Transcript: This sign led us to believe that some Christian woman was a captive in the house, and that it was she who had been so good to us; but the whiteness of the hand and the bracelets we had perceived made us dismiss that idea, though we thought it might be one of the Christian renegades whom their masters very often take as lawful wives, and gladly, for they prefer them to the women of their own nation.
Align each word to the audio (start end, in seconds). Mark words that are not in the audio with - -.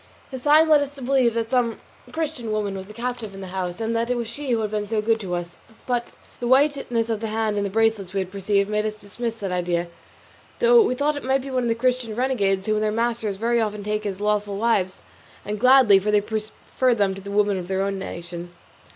This 0.31 0.41
sign 0.41 0.67
led 0.67 0.81
us 0.81 0.95
to 0.95 1.01
believe 1.03 1.35
that 1.35 1.51
some 1.51 1.79
Christian 2.11 2.51
woman 2.51 2.75
was 2.75 2.89
a 2.89 2.93
captive 2.93 3.35
in 3.35 3.41
the 3.41 3.49
house, 3.53 3.79
and 3.79 3.95
that 3.95 4.09
it 4.09 4.17
was 4.17 4.27
she 4.27 4.49
who 4.49 4.61
had 4.61 4.71
been 4.71 4.87
so 4.87 4.99
good 4.99 5.19
to 5.19 5.35
us; 5.35 5.57
but 5.85 6.13
the 6.39 6.47
whiteness 6.47 7.07
of 7.07 7.19
the 7.19 7.27
hand 7.27 7.55
and 7.55 7.63
the 7.63 7.69
bracelets 7.69 8.11
we 8.11 8.19
had 8.19 8.31
perceived 8.31 8.67
made 8.67 8.83
us 8.83 8.95
dismiss 8.95 9.35
that 9.35 9.51
idea, 9.51 9.89
though 10.57 10.81
we 10.81 10.95
thought 10.95 11.15
it 11.17 11.23
might 11.23 11.43
be 11.43 11.51
one 11.51 11.61
of 11.61 11.69
the 11.69 11.75
Christian 11.75 12.15
renegades 12.15 12.65
whom 12.65 12.79
their 12.79 12.91
masters 12.91 13.37
very 13.37 13.61
often 13.61 13.83
take 13.83 14.03
as 14.07 14.19
lawful 14.19 14.57
wives, 14.57 15.03
and 15.45 15.59
gladly, 15.59 15.99
for 15.99 16.09
they 16.09 16.19
prefer 16.19 16.95
them 16.95 17.13
to 17.13 17.21
the 17.21 17.29
women 17.29 17.59
of 17.59 17.67
their 17.67 17.83
own 17.83 17.99
nation. 17.99 18.49